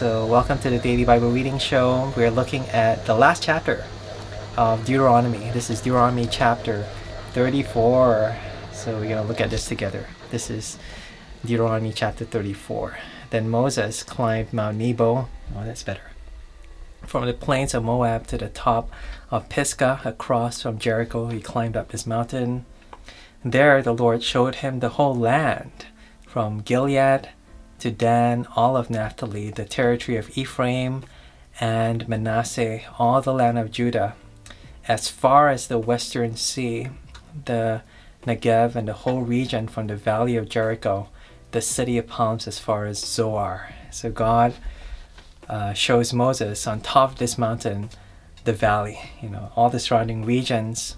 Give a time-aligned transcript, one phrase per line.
[0.00, 2.10] So, welcome to the Daily Bible Reading Show.
[2.16, 3.84] We're looking at the last chapter
[4.56, 5.50] of Deuteronomy.
[5.50, 6.86] This is Deuteronomy chapter
[7.32, 8.34] 34.
[8.72, 10.06] So, we're going to look at this together.
[10.30, 10.78] This is
[11.44, 12.96] Deuteronomy chapter 34.
[13.28, 15.28] Then Moses climbed Mount Nebo.
[15.54, 16.12] Oh, that's better.
[17.02, 18.90] From the plains of Moab to the top
[19.30, 22.64] of Pisgah, across from Jericho, he climbed up this mountain.
[23.44, 25.84] There, the Lord showed him the whole land,
[26.26, 27.28] from Gilead
[27.80, 31.04] to Dan, all of Naphtali, the territory of Ephraim
[31.58, 34.14] and Manasseh, all the land of Judah,
[34.86, 36.88] as far as the western sea,
[37.46, 37.82] the
[38.26, 41.08] Negev, and the whole region from the valley of Jericho,
[41.52, 43.70] the city of palms, as far as Zoar.
[43.90, 44.54] So God
[45.48, 47.90] uh, shows Moses on top of this mountain
[48.44, 50.96] the valley, you know, all the surrounding regions,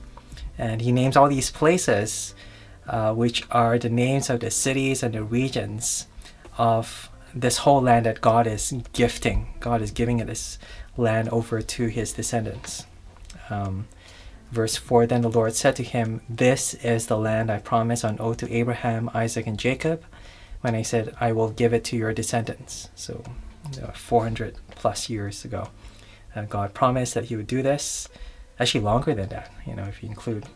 [0.59, 2.35] and he names all these places,
[2.87, 6.07] uh, which are the names of the cities and the regions
[6.59, 9.55] of this whole land that God is gifting.
[9.61, 10.59] God is giving this
[10.97, 12.87] land over to his descendants.
[13.51, 13.87] Um,
[14.51, 18.21] verse 4 Then the Lord said to him, This is the land I promised on
[18.21, 20.05] oath to Abraham, Isaac, and Jacob
[20.61, 22.89] when I said, I will give it to your descendants.
[22.95, 23.25] So,
[23.83, 25.69] uh, 400 plus years ago.
[26.35, 28.09] Uh, God promised that he would do this.
[28.61, 30.47] Actually, longer than that, you know, if you include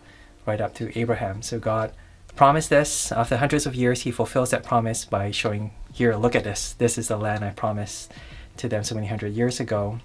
[0.47, 1.43] right up to Abraham.
[1.43, 1.93] So, God
[2.37, 3.11] promised this.
[3.11, 6.75] After hundreds of years, he fulfills that promise by showing, here, look at this.
[6.75, 8.13] This is the land I promised
[8.59, 9.99] to them so many hundred years ago.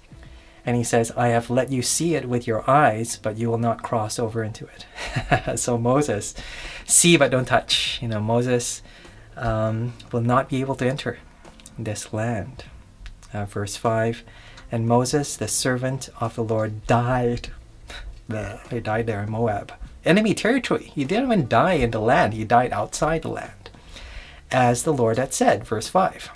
[0.64, 3.58] And he says, I have let you see it with your eyes, but you will
[3.58, 5.58] not cross over into it.
[5.58, 6.34] so Moses,
[6.86, 7.98] see but don't touch.
[8.00, 8.82] You know, Moses
[9.36, 11.18] um, will not be able to enter
[11.78, 12.64] this land.
[13.34, 14.22] Uh, verse 5
[14.70, 17.50] And Moses, the servant of the Lord, died.
[18.70, 19.72] he died there in Moab
[20.04, 20.92] enemy territory.
[20.94, 23.70] He didn't even die in the land, he died outside the land.
[24.50, 26.30] As the Lord had said, verse 5.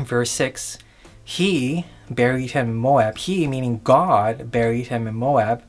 [0.00, 0.78] Verse 6
[1.24, 3.18] He buried him in Moab.
[3.18, 5.62] He, meaning God, buried him in Moab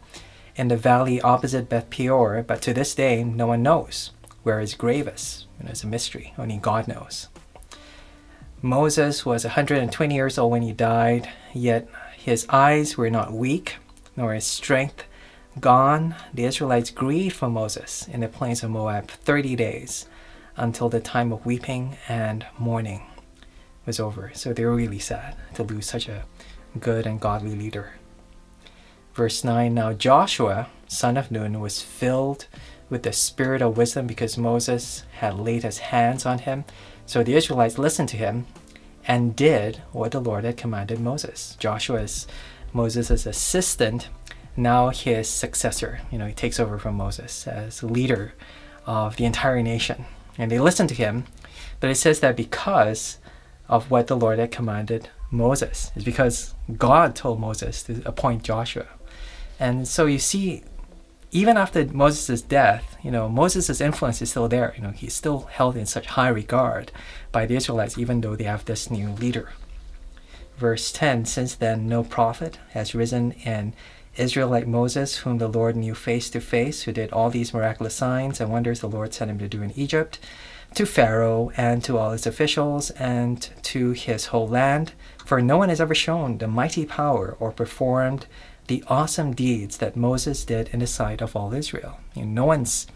[0.56, 4.12] in the valley opposite Beth Peor, but to this day no one knows
[4.44, 5.48] where his grave is.
[5.66, 7.30] It's a mystery, only God knows.
[8.62, 11.88] Moses was 120 years old when he died, yet
[12.18, 13.78] his eyes were not weak,
[14.16, 15.06] nor his strength
[15.60, 20.08] gone, the Israelites grieved for Moses in the plains of Moab 30 days
[20.56, 23.04] until the time of weeping and mourning
[23.86, 24.32] was over.
[24.34, 26.26] So they were really sad to lose such a
[26.80, 27.94] good and godly leader.
[29.14, 32.48] Verse 9 Now Joshua, son of Nun, was filled
[32.90, 36.66] with the spirit of wisdom because Moses had laid his hands on him.
[37.06, 38.46] So the Israelites listened to him
[39.06, 41.56] and did what the Lord had commanded Moses.
[41.60, 42.28] Joshua is
[42.72, 44.10] Moses' assistant
[44.56, 48.34] now his successor, you know, he takes over from Moses as leader
[48.86, 50.06] of the entire nation.
[50.38, 51.26] And they listen to him,
[51.80, 53.18] but it says that because
[53.68, 58.88] of what the Lord had commanded Moses, is because God told Moses to appoint Joshua.
[59.60, 60.64] And so you see,
[61.32, 64.74] even after Moses' death, you know, Moses' influence is still there.
[64.78, 66.92] You know, he's still held in such high regard
[67.32, 69.50] by the Israelites, even though they have this new leader.
[70.58, 73.74] Verse 10 Since then, no prophet has risen in
[74.16, 77.96] Israel like Moses, whom the Lord knew face to face, who did all these miraculous
[77.96, 80.20] signs and wonders the Lord sent him to do in Egypt,
[80.76, 84.94] to Pharaoh and to all his officials and to his whole land.
[85.26, 88.28] For no one has ever shown the mighty power or performed
[88.68, 92.00] the awesome deeds that Moses did in the sight of all Israel.
[92.14, 92.88] You know, no one's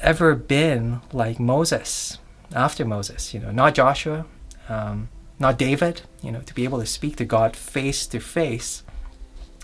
[0.00, 2.18] ever been like Moses
[2.54, 3.34] after Moses.
[3.34, 4.26] You know, not Joshua,
[4.68, 5.08] um,
[5.38, 6.02] not David.
[6.22, 8.82] You know, to be able to speak to God face to face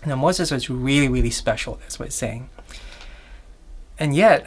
[0.07, 2.49] now, Moses was really, really special, that's what it's saying.
[3.99, 4.47] And yet,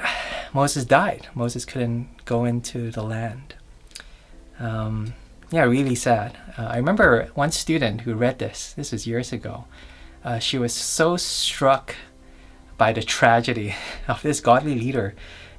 [0.53, 1.27] Moses died.
[1.33, 3.55] Moses couldn't go into the land.
[4.59, 5.13] Um,
[5.51, 6.37] yeah, really sad.
[6.57, 9.65] Uh, I remember one student who read this, this was years ago.
[10.23, 11.95] Uh, she was so struck
[12.77, 13.75] by the tragedy
[14.07, 15.15] of this godly leader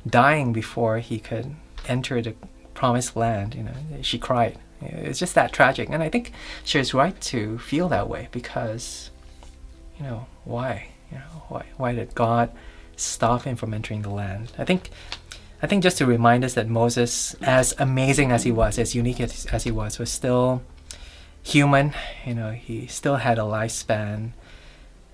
[0.07, 1.55] dying before he could
[1.87, 2.35] enter the
[2.75, 3.55] promised land.
[3.55, 3.73] You know,
[4.03, 4.59] she cried.
[4.81, 5.89] It's just that tragic.
[5.91, 6.33] And I think
[6.63, 9.11] she was right to feel that way because
[9.99, 10.89] you know, why?
[11.11, 12.51] You know, why, why did God
[12.97, 14.53] stop him from entering the land?
[14.59, 14.91] I think,
[15.63, 19.21] I think just to remind us that Moses, as amazing as he was, as unique
[19.21, 20.63] as, as he was, was still
[21.43, 21.95] human.
[22.27, 24.33] You know, he still had a lifespan.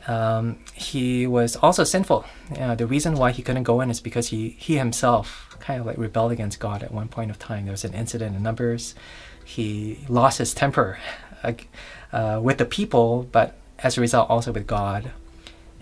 [0.07, 2.27] Um, he was also sinful.
[2.51, 5.81] You know, the reason why he couldn't go in is because he, he himself kind
[5.81, 7.65] of like rebelled against God at one point of time.
[7.65, 8.95] There was an incident in Numbers.
[9.45, 10.99] He lost his temper
[12.13, 15.11] uh, with the people, but as a result also with God.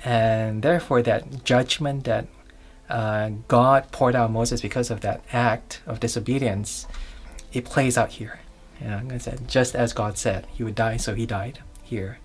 [0.04, 2.26] And therefore, that judgment that
[2.88, 6.86] uh, God poured out on Moses because of that act of disobedience,
[7.52, 8.40] it plays out here.
[8.80, 12.18] Yeah, I said, just as God said, he would die, so he died here.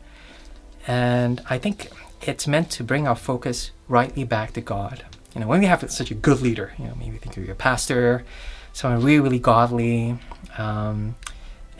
[0.87, 1.89] And I think
[2.21, 5.05] it's meant to bring our focus rightly back to God.
[5.35, 7.55] You know, when we have such a good leader, you know, maybe think of your
[7.55, 8.25] pastor,
[8.73, 10.17] someone really, really godly,
[10.57, 11.15] um,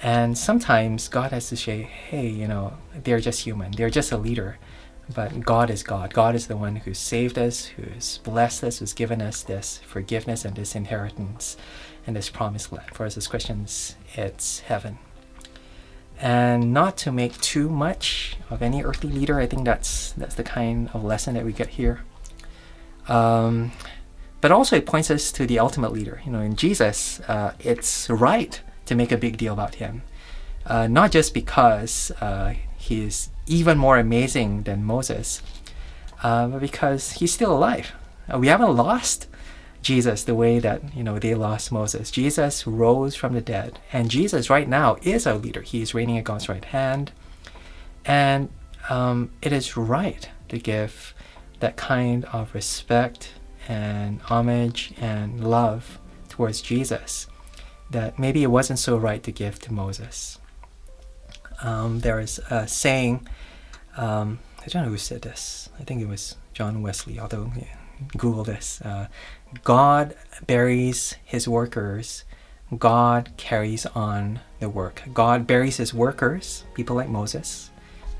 [0.01, 2.73] and sometimes God has to say, hey, you know,
[3.03, 4.57] they're just human, they're just a leader.
[5.13, 6.13] But God is God.
[6.13, 10.43] God is the one who saved us, who's blessed us, who's given us this forgiveness
[10.43, 11.55] and this inheritance
[12.05, 12.89] and this promised land.
[12.93, 14.97] For us as Christians, it's heaven.
[16.19, 20.43] And not to make too much of any earthly leader, I think that's that's the
[20.43, 22.01] kind of lesson that we get here.
[23.07, 23.71] Um,
[24.41, 26.21] but also, it points us to the ultimate leader.
[26.25, 30.01] You know, in Jesus, uh, it's right to make a big deal about him,
[30.65, 35.41] uh, not just because uh, he's even more amazing than Moses,
[36.23, 37.91] uh, but because he's still alive.
[38.33, 39.27] Uh, we haven't lost
[39.81, 42.11] Jesus the way that you know they lost Moses.
[42.11, 45.61] Jesus rose from the dead, and Jesus right now is our leader.
[45.61, 47.11] He is reigning at God's right hand,
[48.05, 48.49] and
[48.89, 51.13] um, it is right to give
[51.59, 53.33] that kind of respect
[53.67, 55.99] and homage and love
[56.29, 57.27] towards Jesus
[57.89, 60.39] that maybe it wasn't so right to give to Moses.
[61.61, 63.27] Um, there is a saying,
[63.95, 67.75] um, I don't know who said this, I think it was John Wesley, although yeah,
[68.17, 68.81] Google this.
[68.81, 69.07] Uh,
[69.63, 72.25] God buries his workers,
[72.77, 75.01] God carries on the work.
[75.13, 77.71] God buries his workers, people like Moses,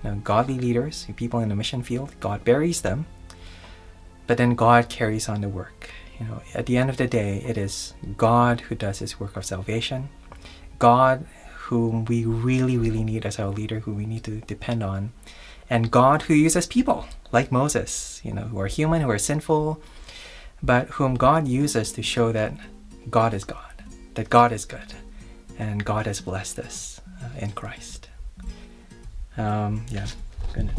[0.04, 3.06] you know, godly leaders, people in the mission field, God buries them
[4.28, 5.90] but then God carries on the work.
[6.20, 9.38] You know, at the end of the day, it is God who does His work
[9.38, 10.10] of salvation.
[10.80, 11.26] God,
[11.56, 15.12] whom we really, really need as our leader, who we need to depend on,
[15.70, 19.82] and God who uses people like Moses, you know, who are human, who are sinful,
[20.64, 22.54] but whom God uses to show that
[23.10, 23.84] God is God,
[24.14, 24.94] that God is good,
[25.60, 28.10] and God has blessed us uh, in Christ.
[29.38, 30.08] Um, yeah,
[30.54, 30.70] good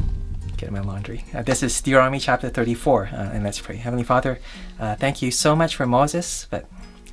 [0.58, 1.24] get my laundry.
[1.32, 3.76] Uh, this is Deuteronomy chapter 34, uh, and let's pray.
[3.76, 4.40] Heavenly Father,
[4.78, 6.66] uh, thank you so much for Moses, but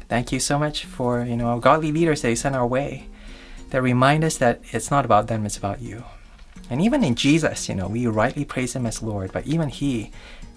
[0.10, 3.08] thank you so much for you know godly leaders that you send our way,
[3.70, 6.04] that remind us that it's not about them, it's about you.
[6.70, 10.12] And even in Jesus, you know, we rightly praise him as Lord, but even he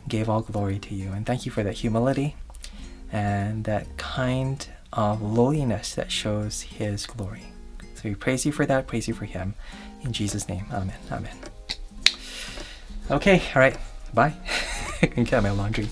[0.09, 1.13] gave all glory to you.
[1.13, 2.35] And thank you for that humility
[3.13, 7.53] and that kind of lowliness that shows his glory.
[7.95, 9.55] So we praise you for that, praise you for him.
[10.03, 10.97] In Jesus' name, amen.
[11.13, 11.58] Amen.
[13.11, 13.77] Okay, all right.
[14.13, 14.35] Bye.
[15.03, 15.85] I can get my laundry.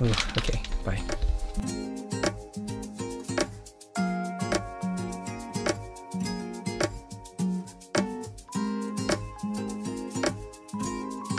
[0.00, 0.98] Ooh, okay, bye.